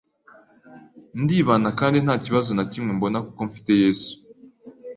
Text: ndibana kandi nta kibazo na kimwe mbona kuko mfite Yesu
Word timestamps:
ndibana 1.21 1.69
kandi 1.79 1.97
nta 2.05 2.15
kibazo 2.25 2.49
na 2.53 2.63
kimwe 2.71 2.91
mbona 2.97 3.17
kuko 3.25 3.41
mfite 3.49 3.71
Yesu 3.83 4.11